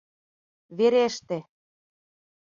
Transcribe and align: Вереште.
Вереште. 0.77 1.39